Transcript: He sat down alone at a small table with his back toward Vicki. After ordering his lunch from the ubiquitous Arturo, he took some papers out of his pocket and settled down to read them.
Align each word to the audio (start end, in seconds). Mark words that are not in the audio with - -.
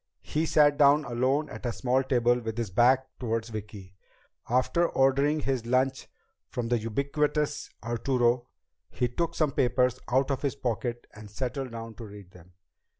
He 0.23 0.47
sat 0.47 0.79
down 0.79 1.05
alone 1.05 1.47
at 1.51 1.63
a 1.67 1.71
small 1.71 2.01
table 2.01 2.39
with 2.39 2.57
his 2.57 2.71
back 2.71 3.07
toward 3.19 3.45
Vicki. 3.45 3.93
After 4.49 4.89
ordering 4.89 5.41
his 5.41 5.67
lunch 5.67 6.07
from 6.49 6.69
the 6.69 6.79
ubiquitous 6.79 7.69
Arturo, 7.83 8.47
he 8.89 9.07
took 9.07 9.35
some 9.35 9.51
papers 9.51 9.99
out 10.07 10.31
of 10.31 10.41
his 10.41 10.55
pocket 10.55 11.05
and 11.13 11.29
settled 11.29 11.71
down 11.73 11.93
to 11.93 12.05
read 12.07 12.31
them. 12.31 12.53